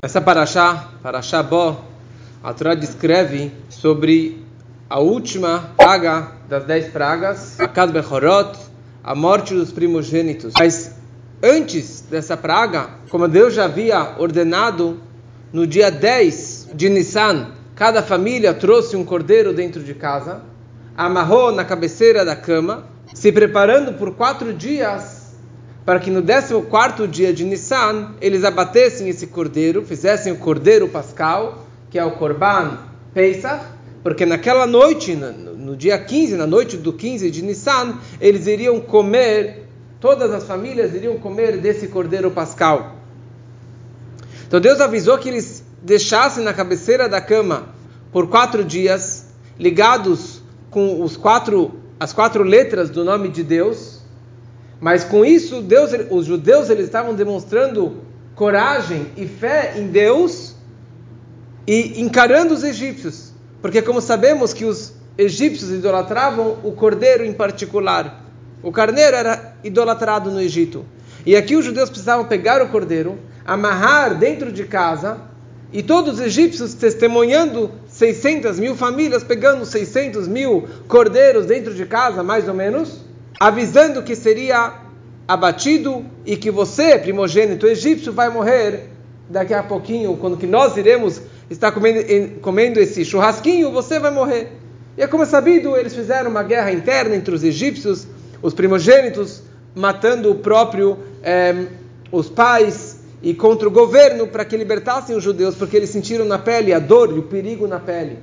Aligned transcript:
Essa 0.00 0.20
paraxá, 0.20 0.90
paraxá 1.02 1.42
Bó, 1.42 1.84
a 2.40 2.54
Torá 2.54 2.76
descreve 2.76 3.50
sobre 3.68 4.46
a 4.88 5.00
última 5.00 5.70
praga 5.76 6.34
das 6.48 6.62
dez 6.62 6.86
pragas, 6.86 7.58
a 7.58 7.66
Kad 7.66 7.90
Bechorot, 7.90 8.56
a 9.02 9.12
morte 9.16 9.54
dos 9.54 9.72
primogênitos. 9.72 10.52
Mas 10.56 10.94
antes 11.42 12.04
dessa 12.08 12.36
praga, 12.36 12.90
como 13.10 13.26
Deus 13.26 13.54
já 13.54 13.64
havia 13.64 14.14
ordenado, 14.18 15.00
no 15.52 15.66
dia 15.66 15.90
10 15.90 16.68
de 16.74 16.88
Nissan, 16.88 17.48
cada 17.74 18.00
família 18.00 18.54
trouxe 18.54 18.94
um 18.94 19.04
cordeiro 19.04 19.52
dentro 19.52 19.82
de 19.82 19.94
casa, 19.94 20.42
amarrou 20.96 21.50
na 21.50 21.64
cabeceira 21.64 22.24
da 22.24 22.36
cama, 22.36 22.84
se 23.12 23.32
preparando 23.32 23.94
por 23.94 24.14
quatro 24.14 24.54
dias 24.54 25.17
para 25.88 26.00
que 26.00 26.10
no 26.10 26.22
14 26.22 27.08
dia 27.08 27.32
de 27.32 27.46
Nissan 27.46 28.10
eles 28.20 28.44
abatessem 28.44 29.08
esse 29.08 29.26
cordeiro, 29.26 29.82
fizessem 29.86 30.30
o 30.30 30.36
cordeiro 30.36 30.86
pascal, 30.86 31.66
que 31.88 31.98
é 31.98 32.04
o 32.04 32.10
Korban 32.10 32.76
Pesach, 33.14 33.64
porque 34.02 34.26
naquela 34.26 34.66
noite, 34.66 35.14
no 35.14 35.74
dia 35.74 35.98
15, 35.98 36.36
na 36.36 36.46
noite 36.46 36.76
do 36.76 36.92
15 36.92 37.30
de 37.30 37.42
Nissan, 37.42 38.00
eles 38.20 38.46
iriam 38.46 38.78
comer, 38.82 39.66
todas 39.98 40.30
as 40.30 40.44
famílias 40.44 40.92
iriam 40.92 41.16
comer 41.16 41.56
desse 41.56 41.88
cordeiro 41.88 42.30
pascal. 42.30 42.96
Então 44.46 44.60
Deus 44.60 44.82
avisou 44.82 45.16
que 45.16 45.30
eles 45.30 45.64
deixassem 45.82 46.44
na 46.44 46.52
cabeceira 46.52 47.08
da 47.08 47.22
cama 47.22 47.68
por 48.12 48.28
quatro 48.28 48.62
dias, 48.62 49.28
ligados 49.58 50.42
com 50.70 51.02
os 51.02 51.16
quatro, 51.16 51.76
as 51.98 52.12
quatro 52.12 52.44
letras 52.44 52.90
do 52.90 53.02
nome 53.06 53.30
de 53.30 53.42
Deus, 53.42 53.97
mas 54.80 55.04
com 55.04 55.24
isso, 55.24 55.60
Deus, 55.60 55.90
os 56.10 56.26
judeus 56.26 56.70
eles 56.70 56.84
estavam 56.84 57.14
demonstrando 57.14 57.98
coragem 58.34 59.08
e 59.16 59.26
fé 59.26 59.74
em 59.76 59.88
Deus 59.88 60.54
e 61.66 62.00
encarando 62.00 62.54
os 62.54 62.62
egípcios, 62.62 63.32
porque 63.60 63.82
como 63.82 64.00
sabemos 64.00 64.52
que 64.52 64.64
os 64.64 64.92
egípcios 65.16 65.72
idolatravam 65.72 66.58
o 66.62 66.70
cordeiro 66.72 67.24
em 67.24 67.32
particular, 67.32 68.24
o 68.62 68.70
carneiro 68.70 69.16
era 69.16 69.56
idolatrado 69.64 70.30
no 70.30 70.40
Egito. 70.40 70.84
E 71.26 71.36
aqui 71.36 71.56
os 71.56 71.64
judeus 71.64 71.90
precisavam 71.90 72.26
pegar 72.26 72.62
o 72.62 72.68
cordeiro, 72.68 73.18
amarrar 73.44 74.16
dentro 74.16 74.52
de 74.52 74.64
casa, 74.64 75.18
e 75.72 75.82
todos 75.82 76.14
os 76.14 76.20
egípcios 76.20 76.74
testemunhando 76.74 77.70
600 77.88 78.58
mil 78.58 78.74
famílias 78.74 79.22
pegando 79.22 79.66
600 79.66 80.26
mil 80.26 80.66
cordeiros 80.86 81.46
dentro 81.46 81.74
de 81.74 81.84
casa, 81.84 82.22
mais 82.22 82.48
ou 82.48 82.54
menos 82.54 83.07
avisando 83.38 84.02
que 84.02 84.16
seria 84.16 84.74
abatido 85.26 86.04
e 86.24 86.36
que 86.36 86.50
você, 86.50 86.98
primogênito 86.98 87.66
egípcio, 87.66 88.12
vai 88.12 88.28
morrer 88.30 88.90
daqui 89.28 89.52
a 89.52 89.62
pouquinho, 89.62 90.16
quando 90.16 90.36
que 90.36 90.46
nós 90.46 90.76
iremos 90.76 91.20
estar 91.50 91.70
comendo, 91.70 92.00
comendo 92.40 92.80
esse 92.80 93.04
churrasquinho, 93.04 93.70
você 93.70 93.98
vai 93.98 94.10
morrer. 94.10 94.52
E 94.96 95.02
é 95.02 95.06
como 95.06 95.22
é 95.22 95.26
sabido, 95.26 95.76
eles 95.76 95.94
fizeram 95.94 96.30
uma 96.30 96.42
guerra 96.42 96.72
interna 96.72 97.14
entre 97.14 97.34
os 97.34 97.44
egípcios, 97.44 98.06
os 98.42 98.54
primogênitos, 98.54 99.42
matando 99.74 100.30
o 100.30 100.36
próprio, 100.36 100.98
eh, 101.22 101.66
os 102.10 102.28
pais, 102.28 102.98
e 103.22 103.34
contra 103.34 103.68
o 103.68 103.70
governo, 103.70 104.26
para 104.26 104.44
que 104.44 104.56
libertassem 104.56 105.14
os 105.14 105.22
judeus, 105.22 105.54
porque 105.54 105.76
eles 105.76 105.90
sentiram 105.90 106.24
na 106.24 106.38
pele 106.38 106.72
a 106.72 106.78
dor 106.78 107.14
e 107.14 107.18
o 107.18 107.22
perigo 107.22 107.66
na 107.66 107.78
pele. 107.78 108.18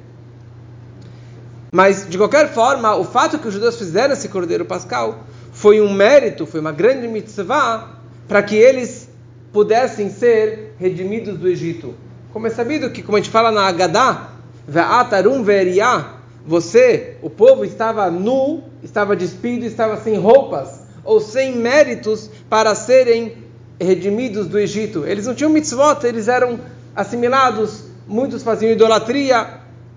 Mas, 1.72 2.08
de 2.08 2.18
qualquer 2.18 2.54
forma, 2.54 2.96
o 2.96 3.04
fato 3.04 3.40
que 3.40 3.48
os 3.48 3.54
judeus 3.54 3.78
fizeram 3.78 4.14
esse 4.14 4.30
cordeiro 4.30 4.66
pascal 4.66 5.26
foi 5.52 5.82
um 5.82 5.94
mérito, 5.94 6.46
foi 6.46 6.60
uma 6.60 6.72
grande 6.72 7.08
mitzvah 7.08 8.00
para 8.28 8.44
que 8.44 8.56
eles 8.56 9.10
pudessem 9.52 10.10
ser 10.10 10.76
redimidos 10.78 11.38
do 11.38 11.48
Egito. 11.48 11.96
Como 12.34 12.48
é 12.48 12.50
sabido 12.50 12.90
que, 12.90 13.02
como 13.02 13.18
a 13.18 13.22
gente 13.22 13.30
fala 13.30 13.52
na 13.52 13.68
Agadá, 13.68 14.32
Ve'atarum 14.68 15.44
ve'eriá, 15.44 16.16
você, 16.46 17.18
o 17.22 17.30
povo 17.30 17.64
estava 17.64 18.10
nu, 18.12 18.64
estava 18.84 19.16
despido, 19.16 19.66
estava 19.66 19.98
sem 19.98 20.18
roupas, 20.18 20.82
ou 21.04 21.20
sem 21.20 21.56
méritos 21.56 22.30
para 22.50 22.76
serem 22.76 23.38
redimidos 23.80 24.48
do 24.48 24.60
Egito. 24.60 25.06
Eles 25.06 25.26
não 25.26 25.36
tinham 25.36 25.50
mitzvot, 25.50 26.04
eles 26.04 26.28
eram 26.28 26.60
assimilados, 26.96 27.84
muitos 28.08 28.44
faziam 28.44 28.72
idolatria, 28.72 29.55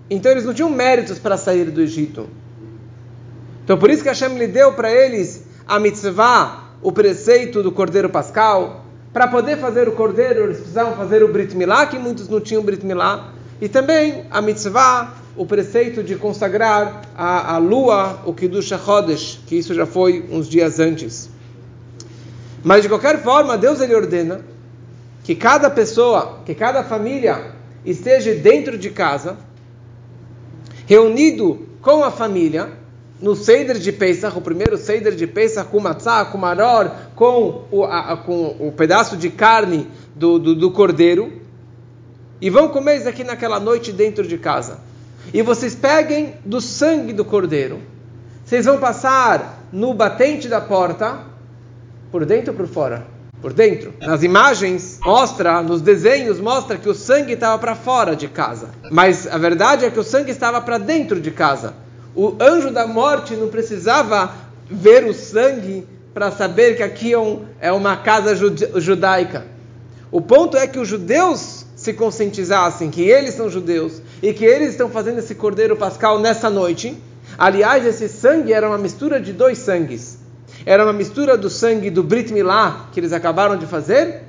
então 0.09 0.31
eles 0.31 0.45
não 0.45 0.53
tinham 0.53 0.69
méritos 0.69 1.19
para 1.19 1.37
sair 1.37 1.65
do 1.65 1.81
Egito. 1.81 2.27
Então 3.63 3.77
por 3.77 3.89
isso 3.89 4.01
que 4.01 4.09
Hashem 4.09 4.37
lhe 4.37 4.47
deu 4.47 4.73
para 4.73 4.91
eles 4.91 5.43
a 5.67 5.79
mitzvah, 5.79 6.63
o 6.81 6.91
preceito 6.91 7.61
do 7.61 7.71
cordeiro 7.71 8.09
pascal. 8.09 8.85
Para 9.13 9.27
poder 9.27 9.57
fazer 9.57 9.87
o 9.87 9.91
cordeiro, 9.91 10.43
eles 10.43 10.57
precisavam 10.57 10.95
fazer 10.95 11.23
o 11.23 11.27
Brit 11.31 11.55
Milá, 11.55 11.85
que 11.85 11.97
muitos 11.97 12.27
não 12.27 12.39
tinham 12.39 12.63
Brit 12.63 12.85
Milá. 12.85 13.33
E 13.61 13.67
também 13.67 14.25
a 14.31 14.41
mitzvah, 14.41 15.13
o 15.35 15.45
preceito 15.45 16.03
de 16.03 16.15
consagrar 16.15 17.01
a, 17.15 17.55
a 17.55 17.57
lua, 17.57 18.21
o 18.25 18.33
Kiddush 18.33 18.71
HaChodesh, 18.71 19.41
que 19.45 19.55
isso 19.55 19.73
já 19.73 19.85
foi 19.85 20.25
uns 20.31 20.47
dias 20.47 20.79
antes. 20.79 21.29
Mas 22.63 22.83
de 22.83 22.89
qualquer 22.89 23.21
forma, 23.21 23.57
Deus 23.57 23.79
ele 23.79 23.95
ordena 23.95 24.41
que 25.23 25.35
cada 25.35 25.69
pessoa, 25.69 26.39
que 26.45 26.55
cada 26.55 26.83
família 26.83 27.51
esteja 27.85 28.33
dentro 28.33 28.77
de 28.77 28.89
casa 28.89 29.37
reunido 30.89 31.67
com 31.83 32.03
a 32.03 32.09
família, 32.09 32.71
no 33.21 33.35
Seder 33.35 33.77
de 33.77 33.91
Pesach, 33.91 34.35
o 34.35 34.41
primeiro 34.41 34.75
Seder 34.75 35.13
de 35.13 35.27
Pesach, 35.27 35.69
com 35.69 35.79
matzah, 35.79 36.25
com 36.25 36.37
maror, 36.39 36.91
com 37.13 37.65
o, 37.69 37.83
a, 37.83 38.17
com 38.17 38.55
o 38.59 38.71
pedaço 38.71 39.15
de 39.15 39.29
carne 39.29 39.87
do, 40.15 40.39
do, 40.39 40.55
do 40.55 40.71
cordeiro, 40.71 41.31
e 42.41 42.49
vão 42.49 42.69
comer 42.69 42.97
isso 42.97 43.07
aqui 43.07 43.23
naquela 43.23 43.59
noite 43.59 43.91
dentro 43.91 44.27
de 44.27 44.39
casa. 44.39 44.79
E 45.31 45.43
vocês 45.43 45.75
peguem 45.75 46.33
do 46.43 46.59
sangue 46.59 47.13
do 47.13 47.23
cordeiro, 47.23 47.81
vocês 48.43 48.65
vão 48.65 48.79
passar 48.79 49.67
no 49.71 49.93
batente 49.93 50.47
da 50.47 50.59
porta, 50.59 51.19
por 52.11 52.25
dentro 52.25 52.51
ou 52.51 52.57
por 52.57 52.67
fora? 52.67 53.05
Por 53.41 53.53
dentro. 53.53 53.93
Nas 54.01 54.23
imagens 54.23 54.99
mostra, 55.03 55.61
nos 55.61 55.81
desenhos 55.81 56.39
mostra 56.39 56.77
que 56.77 56.89
o 56.89 56.93
sangue 56.93 57.33
estava 57.33 57.57
para 57.57 57.75
fora 57.75 58.15
de 58.15 58.27
casa. 58.27 58.69
Mas 58.91 59.27
a 59.27 59.37
verdade 59.37 59.85
é 59.85 59.89
que 59.89 59.99
o 59.99 60.03
sangue 60.03 60.31
estava 60.31 60.59
para 60.61 60.77
dentro 60.77 61.19
de 61.19 61.31
casa. 61.31 61.73
O 62.15 62.35
anjo 62.39 62.71
da 62.71 62.85
morte 62.85 63.35
não 63.35 63.47
precisava 63.47 64.33
ver 64.69 65.05
o 65.05 65.13
sangue 65.13 65.87
para 66.13 66.31
saber 66.31 66.75
que 66.75 66.83
aqui 66.83 67.13
é, 67.13 67.19
um, 67.19 67.45
é 67.61 67.71
uma 67.71 67.95
casa 67.97 68.35
judaica. 68.35 69.45
O 70.11 70.19
ponto 70.19 70.57
é 70.57 70.67
que 70.67 70.79
os 70.79 70.87
judeus 70.87 71.65
se 71.75 71.93
conscientizassem 71.93 72.89
que 72.89 73.03
eles 73.03 73.35
são 73.35 73.49
judeus 73.49 74.01
e 74.21 74.33
que 74.33 74.43
eles 74.43 74.71
estão 74.71 74.89
fazendo 74.89 75.19
esse 75.19 75.35
cordeiro 75.35 75.77
pascal 75.77 76.19
nessa 76.19 76.49
noite. 76.49 76.97
Aliás, 77.37 77.85
esse 77.85 78.09
sangue 78.09 78.51
era 78.51 78.67
uma 78.67 78.77
mistura 78.77 79.21
de 79.21 79.31
dois 79.31 79.59
sangues 79.59 80.17
era 80.65 80.83
uma 80.83 80.93
mistura 80.93 81.37
do 81.37 81.49
sangue 81.49 81.89
do 81.89 82.03
Brit 82.03 82.31
Milá 82.33 82.87
que 82.91 82.99
eles 82.99 83.13
acabaram 83.13 83.57
de 83.57 83.65
fazer, 83.65 84.23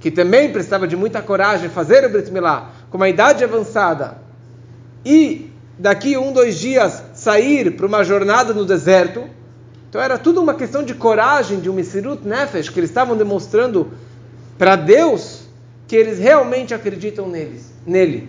que 0.00 0.10
também 0.10 0.52
precisava 0.52 0.86
de 0.86 0.96
muita 0.96 1.22
coragem 1.22 1.68
fazer 1.68 2.04
o 2.04 2.10
Brit 2.10 2.30
Milá 2.30 2.70
com 2.90 2.96
uma 2.96 3.08
idade 3.08 3.42
avançada, 3.42 4.18
e 5.04 5.50
daqui 5.78 6.16
um, 6.16 6.32
dois 6.32 6.58
dias 6.58 7.02
sair 7.14 7.72
para 7.72 7.86
uma 7.86 8.04
jornada 8.04 8.54
no 8.54 8.64
deserto. 8.64 9.24
Então 9.88 10.00
era 10.00 10.18
tudo 10.18 10.40
uma 10.40 10.54
questão 10.54 10.82
de 10.82 10.94
coragem, 10.94 11.60
de 11.60 11.68
um 11.68 11.72
Misirut 11.72 12.26
Nefesh, 12.26 12.68
que 12.68 12.80
eles 12.80 12.90
estavam 12.90 13.16
demonstrando 13.16 13.92
para 14.58 14.76
Deus 14.76 15.42
que 15.86 15.96
eles 15.96 16.18
realmente 16.18 16.72
acreditam 16.72 17.28
neles, 17.28 17.72
nele. 17.86 18.28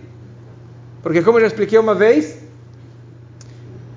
Porque, 1.02 1.22
como 1.22 1.38
eu 1.38 1.42
já 1.42 1.46
expliquei 1.46 1.78
uma 1.78 1.94
vez, 1.94 2.35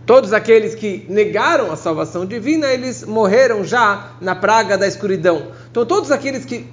Todos 0.10 0.34
aqueles 0.34 0.74
que 0.74 1.06
negaram 1.08 1.72
a 1.72 1.76
salvação 1.76 2.26
divina, 2.26 2.66
eles 2.66 3.04
morreram 3.04 3.64
já 3.64 4.14
na 4.20 4.34
praga 4.34 4.76
da 4.76 4.88
escuridão. 4.88 5.52
Então, 5.70 5.86
todos 5.86 6.10
aqueles 6.10 6.46
que 6.46 6.66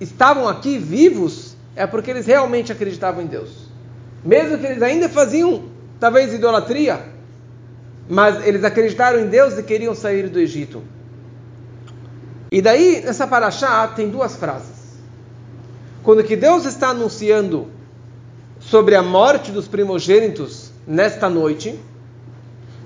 estavam 0.00 0.48
aqui 0.48 0.76
vivos, 0.76 1.54
é 1.76 1.86
porque 1.86 2.10
eles 2.10 2.26
realmente 2.26 2.72
acreditavam 2.72 3.22
em 3.22 3.26
Deus. 3.26 3.68
Mesmo 4.24 4.58
que 4.58 4.66
eles 4.66 4.82
ainda 4.82 5.08
faziam, 5.08 5.66
talvez, 6.00 6.34
idolatria, 6.34 7.00
mas 8.08 8.44
eles 8.44 8.64
acreditaram 8.64 9.20
em 9.20 9.28
Deus 9.28 9.56
e 9.56 9.62
queriam 9.62 9.94
sair 9.94 10.28
do 10.28 10.40
Egito. 10.40 10.82
E 12.50 12.60
daí, 12.60 13.02
nessa 13.04 13.24
paraxá, 13.24 13.86
tem 13.86 14.08
duas 14.08 14.34
frases. 14.34 14.98
Quando 16.02 16.24
que 16.24 16.34
Deus 16.34 16.64
está 16.64 16.88
anunciando 16.88 17.68
sobre 18.58 18.96
a 18.96 19.02
morte 19.04 19.52
dos 19.52 19.68
primogênitos 19.68 20.72
nesta 20.84 21.30
noite, 21.30 21.78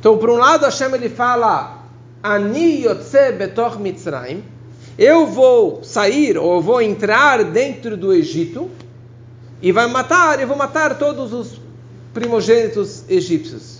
então, 0.04 0.18
por 0.18 0.28
um 0.28 0.34
lado, 0.34 0.66
Hashem 0.66 0.94
ele 0.94 1.08
fala: 1.08 1.78
Ani 2.22 2.84
yotze 2.84 3.32
betoch 3.32 3.78
Mitzrayim. 3.78 4.44
Eu 4.98 5.26
vou 5.26 5.82
sair 5.82 6.36
ou 6.36 6.56
eu 6.56 6.60
vou 6.60 6.82
entrar 6.82 7.42
dentro 7.42 7.96
do 7.96 8.12
Egito 8.12 8.70
e 9.62 9.72
vai 9.72 9.86
matar, 9.86 10.38
eu 10.38 10.46
vou 10.46 10.58
matar 10.58 10.98
todos 10.98 11.32
os 11.32 11.58
primogênitos 12.12 13.04
egípcios. 13.08 13.78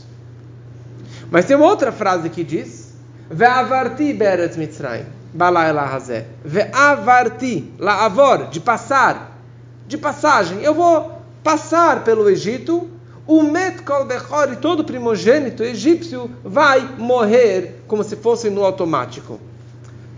Mas 1.31 1.44
tem 1.44 1.56
uma 1.56 1.67
outra 1.67 1.93
frase 1.93 2.31
que 2.31 2.43
diz: 2.43 2.94
Ve'avarti 3.31 4.15
beret 4.15 4.56
Mitzrayim. 4.56 5.05
Balai 5.35 5.75
lahazé. 5.75 6.25
Ve'avarti, 6.43 7.71
laavor, 7.79 8.49
de 8.49 8.61
passar. 8.61 9.43
de 9.87 9.99
passagem. 9.99 10.62
Eu 10.62 10.73
vou 10.73 11.19
passar 11.43 12.03
pelo 12.03 12.31
Egito. 12.31 12.94
O 13.26 13.43
Met 13.43 13.82
Kol 13.82 14.05
Bechor 14.05 14.53
e 14.53 14.56
todo 14.56 14.85
primogênito 14.85 15.62
egípcio 15.62 16.31
vai 16.44 16.81
morrer 16.99 17.76
como 17.87 18.05
se 18.05 18.17
fosse 18.17 18.50
no 18.50 18.62
automático. 18.62 19.41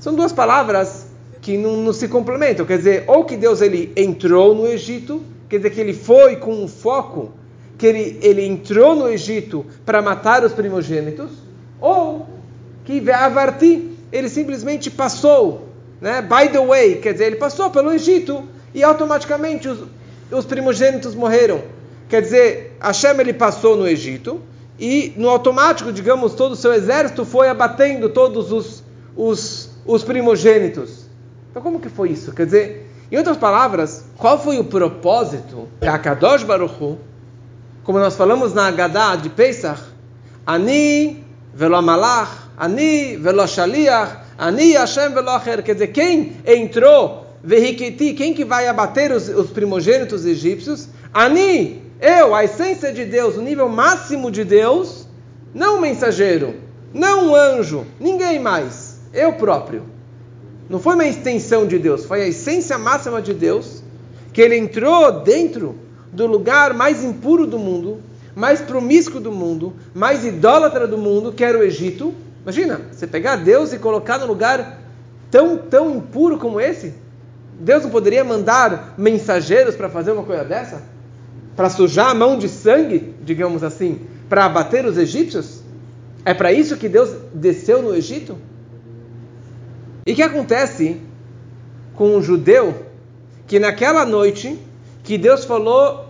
São 0.01 0.13
duas 0.13 0.33
palavras 0.33 1.07
que 1.41 1.57
não, 1.57 1.77
não, 1.77 1.93
se 1.93 2.09
complementam. 2.09 2.67
Quer 2.67 2.79
dizer, 2.79 3.05
ou 3.07 3.25
que 3.25 3.37
Deus 3.37 3.61
ele 3.61 3.93
entrou 3.97 4.57
no 4.57 4.67
Egito, 4.67 5.23
quer 5.49 5.59
dizer 5.59 5.71
que 5.71 5.81
ele 5.81 5.95
foi 5.95 6.35
com 6.35 6.53
um 6.53 6.67
foco, 6.67 7.31
que 7.79 7.87
ele, 7.87 8.19
ele 8.21 8.45
entrou 8.45 8.97
no 8.97 9.09
Egito 9.09 9.65
para 9.85 10.03
matar 10.03 10.43
os 10.43 10.53
primogênitos, 10.53 11.31
ou 11.81 12.27
que 12.85 12.99
Ve'avarti, 12.99 13.89
ele 14.11 14.29
simplesmente 14.29 14.91
passou, 14.91 15.69
né? 16.01 16.23
by 16.23 16.51
the 16.51 16.67
way, 16.67 16.97
quer 16.97 17.13
dizer, 17.13 17.27
ele 17.27 17.37
passou 17.37 17.71
pelo 17.71 17.93
Egito 17.93 18.43
e 18.75 18.83
automaticamente 18.83 19.69
os, 19.69 19.85
os 20.33 20.45
primogênitos 20.45 21.15
morreram. 21.15 21.76
Quer 22.09 22.23
dizer, 22.23 22.77
Hashem 22.81 23.19
ele 23.21 23.33
passou 23.33 23.77
no 23.77 23.87
Egito 23.87 24.41
e 24.79 25.13
no 25.17 25.29
automático, 25.29 25.93
digamos, 25.93 26.35
todo 26.35 26.53
o 26.53 26.57
seu 26.57 26.73
exército 26.73 27.25
foi 27.25 27.49
abatendo 27.49 28.09
todos 28.09 28.53
os, 28.53 28.85
os, 29.17 29.71
os 29.85 30.05
primogênitos. 30.05 31.07
Então 31.51 31.63
como 31.63 31.81
que 31.81 31.89
foi 31.89 32.11
isso? 32.11 32.33
Quer 32.33 32.47
dizer, 32.47 32.91
em 33.11 33.17
outras 33.17 33.37
palavras, 33.37 34.05
qual 34.17 34.39
foi 34.39 34.59
o 34.59 34.65
propósito 34.65 35.69
de 35.81 35.89
Akadosh 35.89 36.45
Baruch 36.45 36.75
Hu, 36.81 36.99
como 37.83 37.99
nós 37.99 38.17
falamos 38.17 38.53
na 38.53 38.67
Haggadah 38.67 39.17
de 39.17 39.29
Pesach, 39.31 39.81
Ani 40.47 41.25
velo 41.55 41.81
Malach, 41.81 42.31
Ani 42.57 43.17
velo 43.17 43.47
Shaliach, 43.47 44.19
Ani 44.39 44.73
Hashem 44.73 45.13
velo 45.13 45.31
Acher, 45.31 45.63
quer 45.63 45.75
dizer, 45.75 45.89
quem 45.89 46.37
entrou, 46.45 47.26
Vehikiti, 47.47 48.13
quem 48.13 48.35
que 48.35 48.45
vai 48.45 48.67
abater 48.67 49.13
os, 49.13 49.29
os 49.29 49.51
primogênitos 49.51 50.27
egípcios? 50.27 50.89
Ani, 51.15 51.81
eu, 52.01 52.35
a 52.35 52.43
essência 52.43 52.93
de 52.93 53.05
Deus, 53.05 53.37
o 53.37 53.41
nível 53.41 53.69
máximo 53.69 54.33
de 54.33 54.43
Deus, 54.43 55.07
não 55.55 55.77
um 55.77 55.81
mensageiro, 55.81 56.57
não 56.93 57.29
um 57.29 57.37
anjo, 57.37 57.87
ninguém 58.01 58.41
mais, 58.41 58.99
eu 59.15 59.35
próprio. 59.35 59.85
Não 60.69 60.81
foi 60.81 60.95
uma 60.95 61.07
extensão 61.07 61.69
de 61.69 61.79
Deus, 61.79 62.05
foi 62.05 62.23
a 62.23 62.27
essência 62.27 62.77
máxima 62.77 63.23
de 63.23 63.33
Deus, 63.33 63.81
que 64.33 64.43
ele 64.43 64.57
entrou 64.57 65.21
dentro 65.21 65.77
do 66.13 66.27
lugar 66.27 66.75
mais 66.75 67.05
impuro 67.05 67.47
do 67.47 67.61
mundo, 67.61 68.01
mais 68.35 68.61
promíscuo 68.61 69.21
do 69.21 69.31
mundo, 69.31 69.73
mais 69.95 70.25
idólatra 70.25 70.89
do 70.89 70.99
mundo, 70.99 71.33
que 71.33 71.45
era 71.45 71.57
o 71.57 71.63
Egito. 71.63 72.13
Imagina, 72.43 72.81
você 72.91 73.07
pegar 73.07 73.37
Deus 73.37 73.73
e 73.73 73.79
colocar 73.79 74.19
num 74.19 74.27
lugar 74.27 74.83
tão, 75.31 75.57
tão 75.57 75.95
impuro 75.95 76.39
como 76.39 76.61
esse? 76.61 77.06
Deus 77.59 77.85
não 77.85 77.91
poderia 77.91 78.25
mandar 78.25 78.95
mensageiros 78.99 79.75
para 79.75 79.89
fazer 79.89 80.13
uma 80.13 80.23
coisa 80.23 80.45
dessa? 80.45 80.83
Para 81.55 81.71
sujar 81.71 82.11
a 82.11 82.15
mão 82.15 82.39
de 82.39 82.49
sangue, 82.49 83.15
digamos 83.23 83.63
assim, 83.63 84.01
para 84.29 84.45
abater 84.45 84.85
os 84.85 84.99
egípcios? 84.99 85.63
É 86.25 86.35
para 86.35 86.53
isso 86.53 86.77
que 86.77 86.89
Deus 86.89 87.11
desceu 87.33 87.81
no 87.83 87.95
Egito? 87.95 88.37
E 90.05 90.13
o 90.13 90.15
que 90.15 90.23
acontece 90.23 91.01
com 91.95 92.17
um 92.17 92.23
judeu 92.23 92.87
que 93.47 93.59
naquela 93.59 94.05
noite 94.05 94.59
que 95.03 95.17
Deus 95.17 95.45
falou 95.45 96.05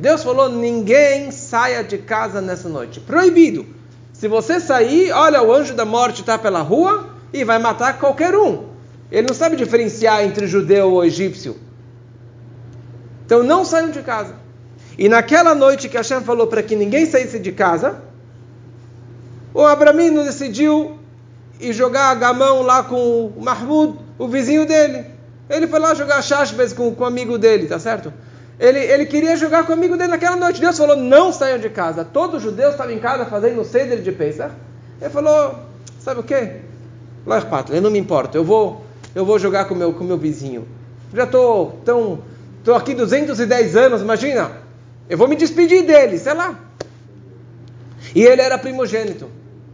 Deus 0.00 0.22
falou: 0.24 0.48
ninguém 0.48 1.30
saia 1.30 1.84
de 1.84 1.98
casa 1.98 2.40
nessa 2.40 2.68
noite. 2.68 2.98
Proibido. 2.98 3.64
Se 4.12 4.26
você 4.26 4.58
sair, 4.58 5.12
olha, 5.12 5.42
o 5.42 5.52
anjo 5.52 5.74
da 5.74 5.84
morte 5.84 6.20
está 6.20 6.36
pela 6.36 6.60
rua 6.60 7.10
e 7.32 7.44
vai 7.44 7.58
matar 7.58 7.98
qualquer 7.98 8.34
um. 8.34 8.71
Ele 9.12 9.26
não 9.28 9.34
sabe 9.34 9.56
diferenciar 9.56 10.24
entre 10.24 10.46
judeu 10.46 10.90
ou 10.90 11.04
egípcio. 11.04 11.54
Então 13.26 13.42
não 13.42 13.62
saiam 13.62 13.90
de 13.90 14.00
casa. 14.00 14.34
E 14.96 15.06
naquela 15.06 15.54
noite 15.54 15.86
que 15.86 15.98
Hashem 15.98 16.22
falou 16.22 16.46
para 16.46 16.62
que 16.62 16.74
ninguém 16.74 17.04
saísse 17.04 17.38
de 17.38 17.52
casa, 17.52 18.02
o 19.52 19.60
Abramino 19.60 20.24
decidiu 20.24 20.98
e 21.60 21.74
jogar 21.74 22.06
a 22.06 22.14
gamão 22.14 22.62
lá 22.62 22.82
com 22.82 23.26
o 23.26 23.42
Mahmoud, 23.42 23.98
o 24.18 24.26
vizinho 24.26 24.66
dele. 24.66 25.04
Ele 25.50 25.66
foi 25.66 25.78
lá 25.78 25.92
jogar 25.92 26.22
chashbes 26.22 26.72
com, 26.72 26.94
com 26.94 27.04
o 27.04 27.06
amigo 27.06 27.36
dele, 27.36 27.66
tá 27.66 27.78
certo? 27.78 28.10
Ele, 28.58 28.78
ele 28.78 29.04
queria 29.04 29.36
jogar 29.36 29.66
com 29.66 29.72
o 29.72 29.74
amigo 29.74 29.94
dele 29.96 30.10
naquela 30.10 30.36
noite. 30.36 30.58
Deus 30.58 30.78
falou, 30.78 30.96
não 30.96 31.32
saiam 31.32 31.58
de 31.58 31.68
casa. 31.68 32.02
Todo 32.02 32.40
judeu 32.40 32.70
estava 32.70 32.90
em 32.90 32.98
casa 32.98 33.26
fazendo 33.26 33.60
o 33.60 33.64
Seder 33.64 34.00
de 34.00 34.10
Pesach. 34.10 34.54
Ele 35.00 35.10
falou, 35.10 35.54
sabe 36.00 36.20
o 36.20 36.22
quê? 36.22 36.62
Eu 37.70 37.82
não 37.82 37.90
me 37.90 37.98
importa, 37.98 38.36
eu 38.36 38.44
vou, 38.44 38.81
eu 39.14 39.24
vou 39.24 39.38
jogar 39.38 39.66
com 39.66 39.74
meu, 39.74 39.92
com 39.92 40.04
meu 40.04 40.18
vizinho. 40.18 40.66
Já 41.14 41.24
estou 41.24 41.80
tão, 41.84 42.20
tô 42.64 42.74
aqui 42.74 42.94
210 42.94 43.76
anos, 43.76 44.02
imagina. 44.02 44.50
Eu 45.08 45.18
vou 45.18 45.28
me 45.28 45.36
despedir 45.36 45.84
dele, 45.84 46.18
sei 46.18 46.34
lá. 46.34 46.58
E 48.14 48.22
ele 48.22 48.40
era 48.40 48.58
primogênito. 48.58 49.28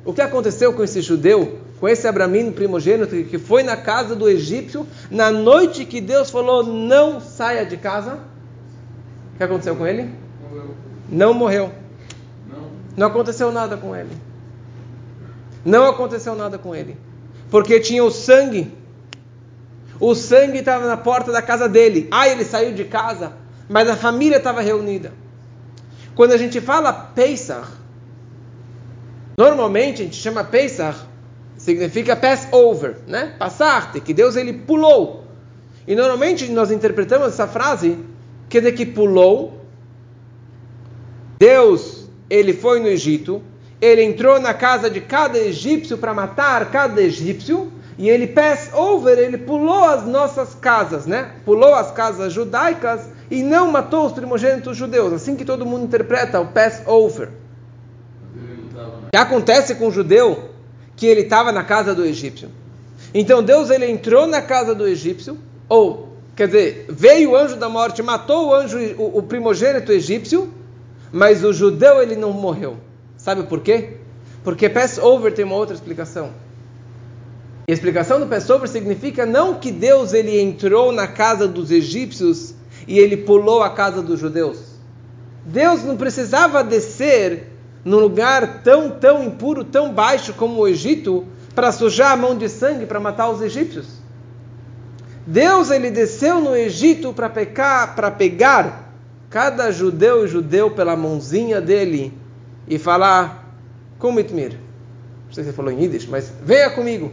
O 0.04 0.12
que 0.12 0.20
aconteceu 0.20 0.72
com 0.72 0.82
esse 0.82 1.00
judeu 1.00 1.58
com 1.80 1.88
esse 1.88 2.06
Abramino 2.06 2.52
primogênito 2.52 3.14
que 3.24 3.38
foi 3.38 3.62
na 3.62 3.76
casa 3.76 4.14
do 4.14 4.28
egípcio, 4.28 4.86
na 5.10 5.30
noite 5.30 5.84
que 5.84 6.00
Deus 6.00 6.30
falou: 6.30 6.62
não 6.62 7.20
saia 7.20 7.64
de 7.64 7.76
casa. 7.76 8.18
O 9.34 9.38
que 9.38 9.44
aconteceu 9.44 9.76
com 9.76 9.86
ele? 9.86 10.10
Morreu. 10.42 10.74
Não 11.08 11.34
morreu. 11.34 11.72
Não. 12.48 12.70
não 12.96 13.06
aconteceu 13.06 13.52
nada 13.52 13.76
com 13.76 13.94
ele. 13.94 14.10
Não 15.64 15.86
aconteceu 15.86 16.34
nada 16.34 16.58
com 16.58 16.74
ele. 16.74 16.96
Porque 17.50 17.78
tinha 17.80 18.02
o 18.02 18.10
sangue. 18.10 18.72
O 20.00 20.14
sangue 20.14 20.58
estava 20.58 20.86
na 20.86 20.96
porta 20.96 21.32
da 21.32 21.42
casa 21.42 21.68
dele. 21.68 22.08
Ah, 22.10 22.28
ele 22.28 22.44
saiu 22.44 22.72
de 22.72 22.84
casa, 22.84 23.32
mas 23.68 23.88
a 23.88 23.96
família 23.96 24.36
estava 24.36 24.60
reunida. 24.60 25.12
Quando 26.14 26.32
a 26.32 26.36
gente 26.36 26.60
fala 26.60 26.92
Pesach, 26.92 27.68
normalmente 29.36 30.02
a 30.02 30.04
gente 30.04 30.16
chama 30.16 30.44
Pesach 30.44 30.98
significa 31.56 32.14
pass 32.14 32.48
over, 32.52 32.96
né? 33.06 33.34
Passar, 33.38 33.92
que 33.92 34.14
Deus 34.14 34.36
ele 34.36 34.52
pulou. 34.52 35.24
E 35.86 35.94
normalmente 35.94 36.50
nós 36.50 36.70
interpretamos 36.70 37.28
essa 37.28 37.46
frase 37.46 37.98
quer 38.48 38.60
dizer 38.60 38.72
que 38.72 38.86
pulou. 38.86 39.64
Deus, 41.38 42.08
ele 42.28 42.52
foi 42.52 42.80
no 42.80 42.88
Egito, 42.88 43.42
ele 43.80 44.02
entrou 44.02 44.40
na 44.40 44.52
casa 44.52 44.90
de 44.90 45.00
cada 45.00 45.38
egípcio 45.38 45.98
para 45.98 46.12
matar 46.12 46.70
cada 46.70 47.00
egípcio, 47.00 47.72
e 47.98 48.08
ele 48.08 48.28
pass 48.28 48.72
over, 48.72 49.18
ele 49.18 49.36
pulou 49.36 49.84
as 49.84 50.06
nossas 50.06 50.54
casas, 50.54 51.04
né? 51.04 51.32
Pulou 51.44 51.74
as 51.74 51.90
casas 51.90 52.32
judaicas 52.32 53.00
e 53.28 53.42
não 53.42 53.72
matou 53.72 54.06
os 54.06 54.12
primogênitos 54.12 54.76
judeus. 54.76 55.12
Assim 55.12 55.34
que 55.34 55.44
todo 55.44 55.66
mundo 55.66 55.84
interpreta 55.84 56.40
o 56.40 56.46
pass 56.46 56.80
over. 56.86 57.30
O 59.08 59.10
que 59.10 59.16
acontece 59.16 59.74
com 59.74 59.88
o 59.88 59.90
judeu 59.90 60.50
que 60.94 61.06
ele 61.06 61.22
estava 61.22 61.50
na 61.50 61.64
casa 61.64 61.92
do 61.92 62.04
egípcio. 62.04 62.48
Então 63.12 63.42
Deus 63.42 63.68
ele 63.68 63.90
entrou 63.90 64.28
na 64.28 64.42
casa 64.42 64.76
do 64.76 64.86
egípcio, 64.86 65.36
ou 65.68 66.16
quer 66.36 66.46
dizer, 66.46 66.86
veio 66.88 67.32
o 67.32 67.36
anjo 67.36 67.56
da 67.56 67.68
morte, 67.68 68.00
matou 68.00 68.48
o 68.48 68.54
anjo, 68.54 68.78
o, 68.96 69.18
o 69.18 69.22
primogênito 69.24 69.90
egípcio, 69.90 70.52
mas 71.10 71.42
o 71.42 71.52
judeu 71.52 72.00
ele 72.00 72.14
não 72.14 72.32
morreu. 72.32 72.76
Sabe 73.16 73.42
por 73.42 73.60
quê? 73.60 73.96
Porque 74.44 74.68
Passover 74.68 75.32
tem 75.34 75.44
uma 75.44 75.56
outra 75.56 75.74
explicação. 75.74 76.30
E 77.68 77.70
a 77.70 77.74
explicação 77.74 78.18
do 78.18 78.26
Passover 78.26 78.66
significa 78.66 79.26
não 79.26 79.56
que 79.56 79.70
Deus 79.70 80.14
ele 80.14 80.40
entrou 80.40 80.90
na 80.90 81.06
casa 81.06 81.46
dos 81.46 81.70
egípcios 81.70 82.54
e 82.86 82.98
ele 82.98 83.14
pulou 83.14 83.62
a 83.62 83.68
casa 83.68 84.00
dos 84.00 84.18
judeus. 84.18 84.58
Deus 85.44 85.84
não 85.84 85.94
precisava 85.94 86.64
descer 86.64 87.52
num 87.84 87.98
lugar 87.98 88.62
tão, 88.62 88.90
tão 88.92 89.22
impuro, 89.22 89.64
tão 89.64 89.92
baixo 89.92 90.32
como 90.32 90.62
o 90.62 90.66
Egito, 90.66 91.26
para 91.54 91.70
sujar 91.70 92.12
a 92.12 92.16
mão 92.16 92.38
de 92.38 92.48
sangue 92.48 92.86
para 92.86 92.98
matar 92.98 93.28
os 93.28 93.42
egípcios. 93.42 93.98
Deus 95.26 95.70
ele 95.70 95.90
desceu 95.90 96.40
no 96.40 96.56
Egito 96.56 97.12
para 97.12 97.28
pecar, 97.28 97.94
para 97.94 98.10
pegar 98.10 98.94
cada 99.28 99.70
judeu 99.70 100.24
e 100.24 100.28
judeu 100.28 100.70
pela 100.70 100.96
mãozinha 100.96 101.60
dele 101.60 102.14
e 102.66 102.78
falar: 102.78 103.54
Kumitmir. 103.98 104.52
Não 105.26 105.34
sei 105.34 105.44
se 105.44 105.50
ele 105.50 105.56
falou 105.56 105.70
em 105.70 105.82
Yiddish, 105.82 106.06
mas 106.06 106.32
venha 106.42 106.70
comigo. 106.70 107.12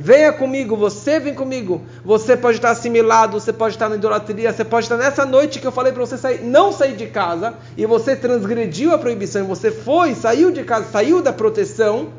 Venha 0.00 0.32
comigo, 0.32 0.76
você 0.76 1.18
vem 1.18 1.34
comigo. 1.34 1.82
Você 2.04 2.36
pode 2.36 2.58
estar 2.58 2.70
assimilado, 2.70 3.38
você 3.38 3.52
pode 3.52 3.74
estar 3.74 3.88
na 3.88 3.96
idolatria, 3.96 4.52
você 4.52 4.64
pode 4.64 4.84
estar 4.84 4.96
nessa 4.96 5.26
noite 5.26 5.58
que 5.58 5.66
eu 5.66 5.72
falei 5.72 5.92
para 5.92 6.06
você 6.06 6.16
sair, 6.16 6.44
não 6.44 6.72
sair 6.72 6.94
de 6.94 7.06
casa 7.06 7.54
e 7.76 7.84
você 7.84 8.14
transgrediu 8.14 8.94
a 8.94 8.98
proibição, 8.98 9.44
você 9.46 9.72
foi, 9.72 10.14
saiu 10.14 10.52
de 10.52 10.62
casa, 10.62 10.88
saiu 10.92 11.20
da 11.20 11.32
proteção, 11.32 12.10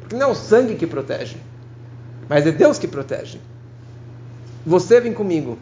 porque 0.00 0.16
não 0.16 0.28
é 0.28 0.30
o 0.30 0.34
sangue 0.34 0.74
que 0.74 0.86
protege, 0.86 1.36
mas 2.28 2.46
é 2.46 2.50
Deus 2.50 2.78
que 2.78 2.88
protege. 2.88 3.38
Você 4.64 4.98
vem 4.98 5.12
comigo. 5.12 5.58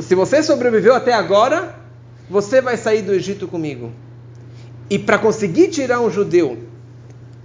Se 0.00 0.14
você 0.14 0.42
sobreviveu 0.42 0.94
até 0.94 1.12
agora, 1.12 1.74
você 2.30 2.62
vai 2.62 2.78
sair 2.78 3.02
do 3.02 3.12
Egito 3.12 3.46
comigo. 3.46 3.92
E 4.88 4.98
para 4.98 5.18
conseguir 5.18 5.68
tirar 5.68 6.00
um 6.00 6.10
judeu 6.10 6.58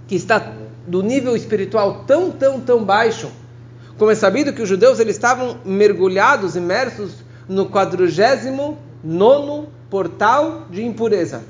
que 0.06 0.14
está 0.14 0.40
do 0.88 1.02
nível 1.02 1.36
espiritual 1.36 2.04
tão, 2.06 2.30
tão, 2.30 2.60
tão 2.60 2.82
baixo, 2.82 3.30
como 3.96 4.10
é 4.10 4.14
sabido 4.14 4.52
que 4.52 4.62
os 4.62 4.68
judeus 4.68 4.98
eles 4.98 5.16
estavam 5.16 5.58
mergulhados, 5.64 6.56
imersos 6.56 7.12
no 7.48 7.68
quadragésimo 7.68 8.78
nono 9.02 9.68
portal 9.90 10.66
de 10.70 10.84
impureza. 10.84 11.42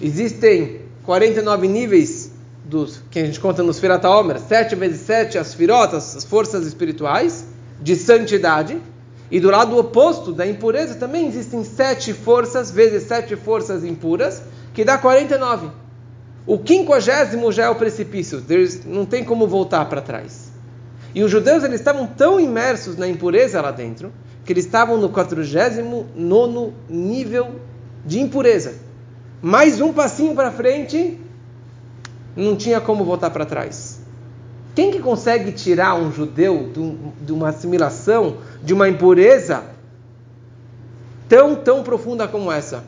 Existem 0.00 0.80
49 1.04 1.68
níveis 1.68 2.32
dos 2.64 3.00
que 3.10 3.18
a 3.18 3.24
gente 3.24 3.38
conta 3.38 3.62
nos 3.62 3.78
Firata 3.78 4.08
Omer, 4.10 4.40
7 4.40 4.74
vezes 4.74 5.00
7 5.02 5.38
as 5.38 5.54
firotas, 5.54 6.16
as 6.16 6.24
forças 6.24 6.66
espirituais 6.66 7.46
de 7.80 7.94
santidade. 7.96 8.80
E 9.30 9.40
do 9.40 9.50
lado 9.50 9.76
oposto 9.76 10.32
da 10.32 10.46
impureza 10.46 10.94
também 10.94 11.26
existem 11.26 11.64
sete 11.64 12.12
forças 12.12 12.70
vezes 12.70 13.02
sete 13.02 13.34
forças 13.34 13.84
impuras, 13.84 14.40
que 14.72 14.84
dá 14.84 14.96
49. 14.96 15.68
O 16.46 16.58
quinquagésimo 16.58 17.50
já 17.50 17.64
é 17.64 17.68
o 17.68 17.74
precipício, 17.74 18.42
não 18.86 19.04
tem 19.04 19.24
como 19.24 19.48
voltar 19.48 19.84
para 19.86 20.00
trás. 20.00 20.52
E 21.12 21.24
os 21.24 21.30
judeus 21.30 21.64
eles 21.64 21.80
estavam 21.80 22.06
tão 22.06 22.38
imersos 22.38 22.96
na 22.96 23.08
impureza 23.08 23.60
lá 23.60 23.72
dentro, 23.72 24.12
que 24.44 24.52
eles 24.52 24.64
estavam 24.64 24.96
no 24.96 25.08
49 25.08 26.72
nível 26.88 27.56
de 28.04 28.20
impureza. 28.20 28.74
Mais 29.42 29.80
um 29.80 29.92
passinho 29.92 30.34
para 30.36 30.52
frente, 30.52 31.18
não 32.36 32.54
tinha 32.54 32.80
como 32.80 33.04
voltar 33.04 33.30
para 33.30 33.44
trás. 33.44 33.98
Quem 34.74 34.92
que 34.92 35.00
consegue 35.00 35.50
tirar 35.52 35.94
um 35.96 36.12
judeu 36.12 36.70
de 37.22 37.32
uma 37.32 37.48
assimilação, 37.48 38.36
de 38.62 38.72
uma 38.72 38.88
impureza 38.88 39.64
tão, 41.28 41.56
tão 41.56 41.82
profunda 41.82 42.28
como 42.28 42.52
essa? 42.52 42.84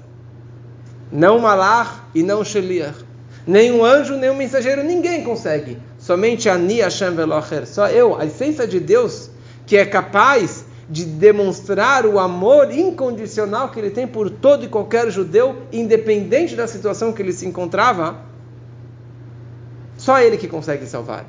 Não 1.11 1.41
Malach 1.41 2.03
e 2.15 2.23
não 2.23 2.45
Sheliach. 2.45 3.08
Nem 3.49 3.73
um 3.73 3.83
anjo, 3.83 4.15
nem 4.15 4.29
um 4.29 4.35
mensageiro, 4.35 4.85
ninguém 4.85 5.25
consegue. 5.25 5.79
Somente 5.99 6.51
Ani 6.51 6.83
Hashem 6.83 7.15
Velocher. 7.15 7.67
Só 7.67 7.89
eu, 7.89 8.15
a 8.15 8.27
essência 8.27 8.67
de 8.67 8.79
Deus, 8.79 9.31
que 9.67 9.75
é 9.75 9.87
capaz 9.87 10.67
de 10.87 11.07
demonstrar 11.07 12.05
o 12.05 12.19
amor 12.19 12.71
incondicional 12.71 13.71
que 13.71 13.81
ele 13.81 13.89
tem 13.89 14.07
por 14.07 14.29
todo 14.29 14.67
e 14.67 14.69
qualquer 14.69 15.11
judeu, 15.11 15.63
independente 15.73 16.55
da 16.55 16.67
situação 16.67 17.11
que 17.11 17.23
ele 17.23 17.33
se 17.33 17.47
encontrava, 17.47 18.19
só 19.97 20.21
ele 20.21 20.37
que 20.37 20.47
consegue 20.47 20.85
salvar. 20.85 21.25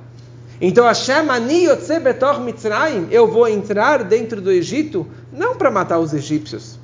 Então, 0.60 0.86
Hashem 0.86 1.30
ani 1.30 1.68
betor 2.04 2.42
mitzrayim, 2.42 3.08
eu 3.12 3.32
vou 3.32 3.48
entrar 3.48 4.04
dentro 4.04 4.42
do 4.42 4.52
Egito, 4.52 5.08
não 5.32 5.56
para 5.56 5.72
matar 5.72 6.00
os 6.00 6.14
egípcios, 6.14 6.78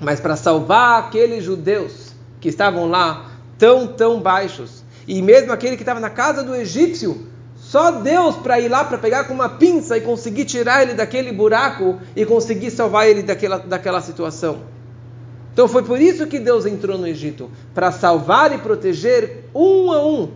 mas 0.00 0.18
para 0.18 0.34
salvar 0.34 0.98
aqueles 0.98 1.44
judeus 1.44 2.12
que 2.40 2.48
estavam 2.48 2.90
lá 2.90 3.31
tão, 3.62 3.86
tão 3.86 4.20
baixos. 4.20 4.82
E 5.06 5.22
mesmo 5.22 5.52
aquele 5.52 5.76
que 5.76 5.82
estava 5.82 6.00
na 6.00 6.10
casa 6.10 6.42
do 6.42 6.52
egípcio, 6.52 7.28
só 7.54 7.92
Deus 7.92 8.34
para 8.34 8.58
ir 8.58 8.68
lá 8.68 8.84
para 8.84 8.98
pegar 8.98 9.22
com 9.22 9.34
uma 9.34 9.50
pinça 9.50 9.96
e 9.96 10.00
conseguir 10.00 10.46
tirar 10.46 10.82
ele 10.82 10.94
daquele 10.94 11.30
buraco 11.30 12.00
e 12.16 12.26
conseguir 12.26 12.72
salvar 12.72 13.06
ele 13.06 13.22
daquela, 13.22 13.58
daquela 13.58 14.00
situação. 14.00 14.62
Então 15.52 15.68
foi 15.68 15.84
por 15.84 16.00
isso 16.00 16.26
que 16.26 16.40
Deus 16.40 16.66
entrou 16.66 16.98
no 16.98 17.06
Egito 17.06 17.48
para 17.72 17.92
salvar 17.92 18.52
e 18.52 18.58
proteger 18.58 19.44
um 19.54 19.92
a 19.92 20.04
um. 20.04 20.32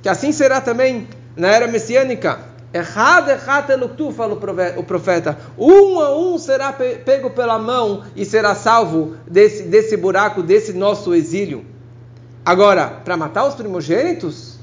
Que 0.00 0.08
assim 0.08 0.30
será 0.30 0.60
também 0.60 1.08
na 1.36 1.48
era 1.48 1.66
messiânica. 1.66 2.38
Errado, 2.72 3.30
errado 3.30 3.70
eluktu, 3.70 4.12
fala 4.12 4.38
o 4.76 4.84
profeta. 4.84 5.36
Um 5.58 5.98
a 5.98 6.16
um 6.16 6.38
será 6.38 6.72
pego 6.72 7.30
pela 7.30 7.58
mão 7.58 8.04
e 8.14 8.24
será 8.24 8.54
salvo 8.54 9.16
desse, 9.26 9.64
desse 9.64 9.96
buraco, 9.96 10.40
desse 10.40 10.72
nosso 10.72 11.12
exílio. 11.12 11.77
Agora, 12.48 12.86
para 13.04 13.14
matar 13.14 13.46
os 13.46 13.54
primogênitos, 13.54 14.54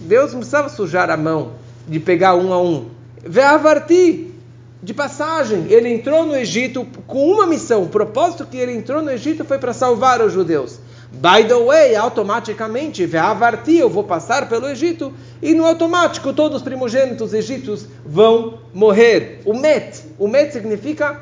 Deus 0.00 0.32
não 0.32 0.40
precisava 0.40 0.68
sujar 0.68 1.08
a 1.08 1.16
mão 1.16 1.52
de 1.86 2.00
pegar 2.00 2.34
um 2.34 2.52
a 2.52 2.60
um. 2.60 2.88
Ve'avarti, 3.24 4.34
de 4.82 4.92
passagem, 4.92 5.66
ele 5.70 5.88
entrou 5.88 6.26
no 6.26 6.34
Egito 6.34 6.84
com 7.06 7.30
uma 7.30 7.46
missão. 7.46 7.84
O 7.84 7.88
propósito 7.88 8.44
que 8.44 8.56
ele 8.56 8.72
entrou 8.72 9.00
no 9.00 9.12
Egito 9.12 9.44
foi 9.44 9.58
para 9.58 9.72
salvar 9.72 10.20
os 10.20 10.32
judeus. 10.32 10.80
By 11.12 11.46
the 11.46 11.54
way, 11.54 11.94
automaticamente, 11.94 13.06
ve'avarti, 13.06 13.76
eu 13.76 13.88
vou 13.88 14.02
passar 14.02 14.48
pelo 14.48 14.68
Egito, 14.68 15.12
e 15.40 15.54
no 15.54 15.64
automático 15.64 16.32
todos 16.32 16.56
os 16.56 16.62
primogênitos 16.64 17.32
egípcios 17.32 17.86
vão 18.04 18.58
morrer. 18.74 19.40
O 19.44 19.54
met, 19.54 20.02
o 20.18 20.26
met 20.26 20.52
significa 20.52 21.20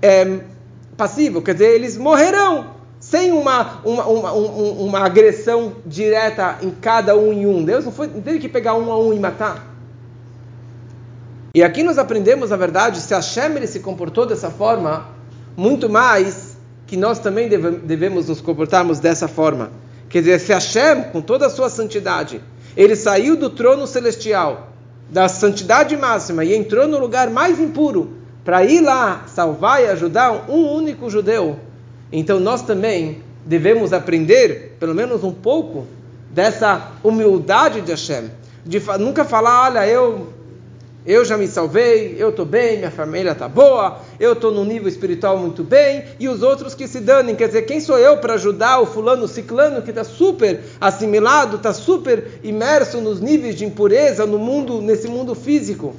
é, 0.00 0.38
passivo, 0.96 1.42
quer 1.42 1.52
dizer, 1.52 1.74
eles 1.74 1.98
morrerão 1.98 2.73
sem 3.10 3.32
uma, 3.32 3.80
uma, 3.84 4.06
uma, 4.06 4.32
uma, 4.32 4.98
agressão 5.00 5.74
direta 5.84 6.56
em 6.62 6.70
cada 6.70 7.14
um 7.14 7.34
em 7.34 7.46
um. 7.46 7.62
Deus 7.62 7.84
não, 7.84 7.92
foi, 7.92 8.06
não 8.06 8.22
teve 8.22 8.38
que 8.38 8.48
pegar 8.48 8.74
um 8.74 8.90
a 8.90 8.98
um 8.98 9.12
e 9.12 9.20
matar. 9.20 9.76
E 11.54 11.62
aqui 11.62 11.82
nós 11.82 11.98
aprendemos, 11.98 12.48
na 12.48 12.56
verdade, 12.56 13.02
se 13.02 13.12
Hashem 13.12 13.66
se 13.66 13.80
comportou 13.80 14.24
dessa 14.24 14.50
forma, 14.50 15.06
muito 15.54 15.86
mais 15.86 16.56
que 16.86 16.96
nós 16.96 17.18
também 17.18 17.46
deve, 17.46 17.72
devemos 17.72 18.28
nos 18.28 18.40
comportarmos 18.40 19.00
dessa 19.00 19.28
forma. 19.28 19.70
Quer 20.08 20.20
dizer, 20.20 20.40
se 20.40 20.54
Hashem, 20.54 21.10
com 21.12 21.20
toda 21.20 21.46
a 21.46 21.50
sua 21.50 21.68
santidade, 21.68 22.40
ele 22.74 22.96
saiu 22.96 23.36
do 23.36 23.50
trono 23.50 23.86
celestial, 23.86 24.72
da 25.10 25.28
santidade 25.28 25.94
máxima, 25.94 26.42
e 26.42 26.56
entrou 26.56 26.88
no 26.88 26.98
lugar 26.98 27.28
mais 27.28 27.60
impuro, 27.60 28.14
para 28.42 28.64
ir 28.64 28.80
lá 28.80 29.24
salvar 29.26 29.82
e 29.82 29.88
ajudar 29.88 30.46
um 30.48 30.72
único 30.72 31.10
judeu, 31.10 31.58
então 32.16 32.38
nós 32.38 32.62
também 32.62 33.22
devemos 33.44 33.92
aprender, 33.92 34.76
pelo 34.78 34.94
menos 34.94 35.24
um 35.24 35.32
pouco, 35.32 35.84
dessa 36.30 36.92
humildade 37.02 37.80
de 37.80 37.90
Hashem. 37.90 38.30
De 38.64 38.80
nunca 39.00 39.24
falar, 39.24 39.64
olha, 39.64 39.86
eu, 39.86 40.28
eu 41.04 41.24
já 41.24 41.36
me 41.36 41.48
salvei, 41.48 42.14
eu 42.16 42.30
estou 42.30 42.46
bem, 42.46 42.78
minha 42.78 42.90
família 42.90 43.32
está 43.32 43.48
boa, 43.48 43.98
eu 44.20 44.32
estou 44.32 44.52
num 44.52 44.64
nível 44.64 44.86
espiritual 44.86 45.36
muito 45.36 45.64
bem, 45.64 46.04
e 46.20 46.28
os 46.28 46.40
outros 46.40 46.72
que 46.72 46.86
se 46.86 47.00
danem. 47.00 47.34
Quer 47.34 47.48
dizer, 47.48 47.62
quem 47.62 47.80
sou 47.80 47.98
eu 47.98 48.18
para 48.18 48.34
ajudar 48.34 48.80
o 48.80 48.86
fulano, 48.86 49.26
ciclano, 49.26 49.82
que 49.82 49.90
está 49.90 50.04
super 50.04 50.60
assimilado, 50.80 51.56
está 51.56 51.72
super 51.72 52.38
imerso 52.44 53.00
nos 53.00 53.20
níveis 53.20 53.56
de 53.56 53.64
impureza 53.64 54.24
no 54.24 54.38
mundo, 54.38 54.80
nesse 54.80 55.08
mundo 55.08 55.34
físico? 55.34 55.96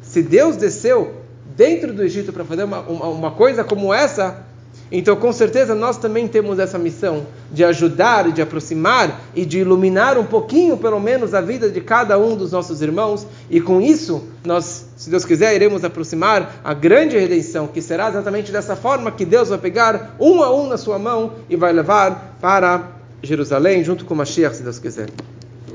Se 0.00 0.22
Deus 0.22 0.56
desceu 0.56 1.14
dentro 1.56 1.92
do 1.92 2.04
Egito 2.04 2.32
para 2.32 2.44
fazer 2.44 2.62
uma, 2.62 2.80
uma, 2.80 3.06
uma 3.08 3.30
coisa 3.32 3.64
como 3.64 3.92
essa, 3.92 4.45
então, 4.90 5.16
com 5.16 5.32
certeza, 5.32 5.74
nós 5.74 5.98
também 5.98 6.28
temos 6.28 6.58
essa 6.58 6.78
missão 6.78 7.26
de 7.50 7.64
ajudar, 7.64 8.30
de 8.30 8.40
aproximar 8.40 9.20
e 9.34 9.44
de 9.44 9.58
iluminar 9.58 10.16
um 10.16 10.24
pouquinho, 10.24 10.76
pelo 10.76 11.00
menos, 11.00 11.34
a 11.34 11.40
vida 11.40 11.68
de 11.68 11.80
cada 11.80 12.18
um 12.18 12.36
dos 12.36 12.52
nossos 12.52 12.80
irmãos. 12.80 13.26
E 13.50 13.60
com 13.60 13.80
isso, 13.80 14.22
nós, 14.44 14.86
se 14.96 15.10
Deus 15.10 15.24
quiser, 15.24 15.54
iremos 15.54 15.84
aproximar 15.84 16.60
a 16.62 16.72
grande 16.72 17.18
redenção, 17.18 17.66
que 17.66 17.82
será 17.82 18.08
exatamente 18.08 18.52
dessa 18.52 18.76
forma 18.76 19.10
que 19.10 19.24
Deus 19.24 19.48
vai 19.48 19.58
pegar 19.58 20.14
um 20.20 20.42
a 20.42 20.54
um 20.54 20.68
na 20.68 20.76
sua 20.76 20.98
mão 20.98 21.32
e 21.50 21.56
vai 21.56 21.72
levar 21.72 22.36
para 22.40 22.92
Jerusalém, 23.22 23.82
junto 23.82 24.04
com 24.04 24.14
Mashiach, 24.14 24.56
se 24.56 24.62
Deus 24.62 24.78
quiser. 24.78 25.08